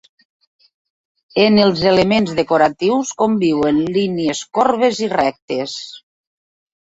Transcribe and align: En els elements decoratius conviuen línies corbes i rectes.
En 1.43 1.59
els 1.65 1.83
elements 1.91 2.33
decoratius 2.39 3.11
conviuen 3.19 3.83
línies 3.99 4.43
corbes 4.59 5.03
i 5.09 5.11
rectes. 5.13 5.77